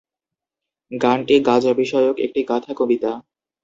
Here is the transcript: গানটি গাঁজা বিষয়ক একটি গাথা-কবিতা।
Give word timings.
গানটি 0.91 1.35
গাঁজা 1.47 1.71
বিষয়ক 1.73 2.15
একটি 2.19 2.41
গাথা-কবিতা। 2.43 3.11